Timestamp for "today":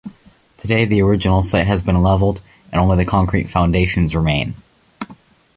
0.57-0.85